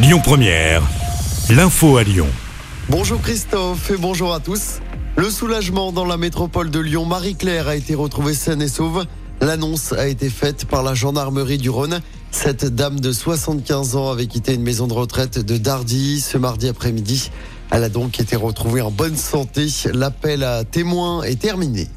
[0.00, 0.80] Lyon Première,
[1.50, 2.28] l'info à Lyon.
[2.88, 4.78] Bonjour Christophe et bonjour à tous.
[5.16, 9.06] Le soulagement dans la métropole de Lyon, Marie-Claire a été retrouvée saine et sauve.
[9.40, 12.00] L'annonce a été faite par la gendarmerie du Rhône.
[12.30, 16.68] Cette dame de 75 ans avait quitté une maison de retraite de Dardy ce mardi
[16.68, 17.32] après-midi.
[17.72, 19.66] Elle a donc été retrouvée en bonne santé.
[19.92, 21.88] L'appel à témoins est terminé.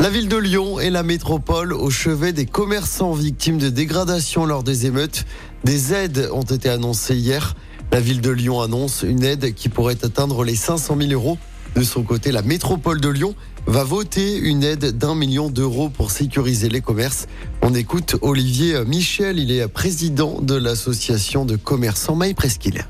[0.00, 4.62] La ville de Lyon et la métropole au chevet des commerçants victimes de dégradation lors
[4.62, 5.24] des émeutes.
[5.64, 7.56] Des aides ont été annoncées hier.
[7.90, 11.36] La ville de Lyon annonce une aide qui pourrait atteindre les 500 000 euros.
[11.74, 13.34] De son côté, la métropole de Lyon
[13.66, 17.26] va voter une aide d'un million d'euros pour sécuriser les commerces.
[17.62, 22.86] On écoute Olivier Michel, il est président de l'association de commerçants Presqu'île.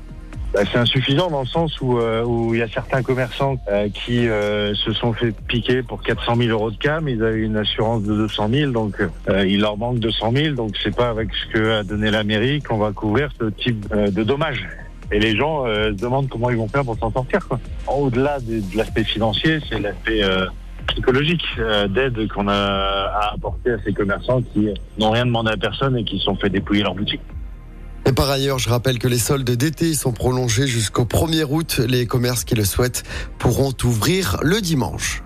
[0.53, 4.27] Bah, c'est insuffisant dans le sens où, euh, il y a certains commerçants euh, qui
[4.27, 7.07] euh, se sont fait piquer pour 400 000 euros de cam.
[7.07, 8.95] Ils avaient une assurance de 200 000, donc
[9.27, 10.55] il leur manque 200 000.
[10.55, 13.93] Donc c'est pas avec ce que a donné la mairie qu'on va couvrir ce type
[13.93, 14.67] de dommages.
[15.11, 17.47] Et les gens se demandent comment ils vont faire pour s'en sortir.
[17.87, 20.21] Au-delà de, de l'aspect financier, c'est l'aspect
[20.87, 21.45] psychologique
[21.89, 26.03] d'aide qu'on a à apporter à ces commerçants qui n'ont rien demandé à personne et
[26.03, 27.21] qui se sont fait dépouiller leur boutique.
[28.09, 31.79] Et par ailleurs, je rappelle que les soldes d'été sont prolongés jusqu'au 1er août.
[31.87, 33.03] Les commerces qui le souhaitent
[33.37, 35.21] pourront ouvrir le dimanche.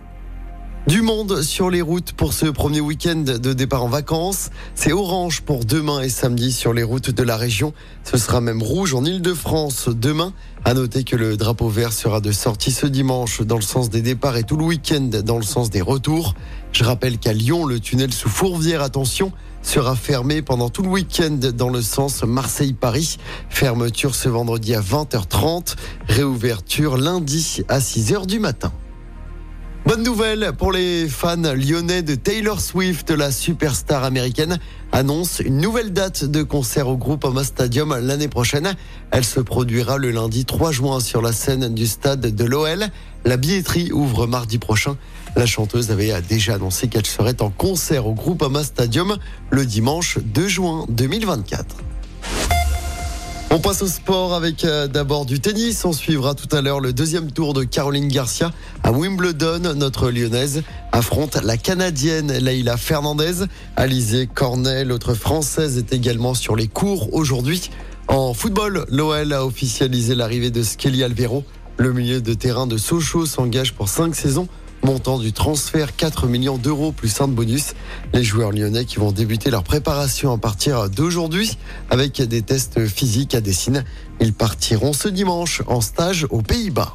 [0.86, 4.50] Du monde sur les routes pour ce premier week-end de départ en vacances.
[4.76, 7.72] C'est orange pour demain et samedi sur les routes de la région.
[8.04, 10.34] Ce sera même rouge en Ile-de-France demain.
[10.66, 14.02] À noter que le drapeau vert sera de sortie ce dimanche dans le sens des
[14.02, 16.36] départs et tout le week-end dans le sens des retours.
[16.74, 19.32] Je rappelle qu'à Lyon, le tunnel sous Fourvière, attention,
[19.64, 23.18] sera fermé pendant tout le week-end dans le sens Marseille-Paris.
[23.50, 25.76] Fermeture ce vendredi à 20h30.
[26.08, 28.72] Réouverture lundi à 6h du matin.
[29.86, 34.58] Bonne nouvelle pour les fans lyonnais de Taylor Swift, la superstar américaine
[34.94, 38.76] annonce une nouvelle date de concert au groupe Ama Stadium l'année prochaine.
[39.12, 42.86] Elle se produira le lundi 3 juin sur la scène du stade de l'OL.
[43.26, 44.96] La billetterie ouvre mardi prochain.
[45.36, 49.18] La chanteuse avait déjà annoncé qu'elle serait en concert au groupe Ama Stadium
[49.50, 51.76] le dimanche 2 juin 2024.
[53.56, 55.86] On passe au sport avec euh, d'abord du tennis.
[55.86, 59.76] On suivra tout à l'heure le deuxième tour de Caroline Garcia à Wimbledon.
[59.76, 63.46] Notre lyonnaise affronte la canadienne Leila Fernandez.
[63.76, 67.70] Alizé Cornet, l'autre française, est également sur les cours aujourd'hui.
[68.08, 71.44] En football, l'OL a officialisé l'arrivée de Skelly Alvero.
[71.78, 74.48] Le milieu de terrain de Sochaux s'engage pour cinq saisons.
[74.84, 77.74] Montant du transfert 4 millions d'euros plus un de bonus.
[78.14, 81.58] Les joueurs lyonnais qui vont débuter leur préparation à partir d'aujourd'hui
[81.90, 83.86] avec des tests physiques à Dessine.
[84.20, 86.94] Ils partiront ce dimanche en stage aux Pays-Bas.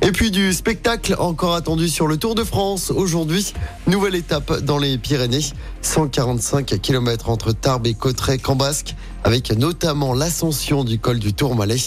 [0.00, 2.90] Et puis du spectacle encore attendu sur le Tour de France.
[2.90, 3.52] Aujourd'hui,
[3.88, 5.44] nouvelle étape dans les Pyrénées.
[5.82, 8.94] 145 km entre Tarbes et Cauterets-Cambasque,
[9.24, 11.78] avec notamment l'ascension du col du Tourmalet.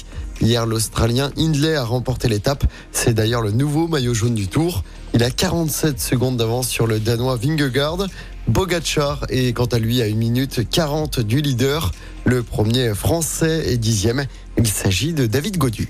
[0.41, 2.65] Hier, l'Australien Hindley a remporté l'étape.
[2.91, 4.83] C'est d'ailleurs le nouveau maillot jaune du Tour.
[5.13, 8.07] Il a 47 secondes d'avance sur le Danois Vingegaard.
[8.47, 11.91] Bogachar est quant à lui à 1 minute 40 du leader.
[12.25, 14.25] Le premier français est dixième.
[14.57, 15.89] Il s'agit de David Godu.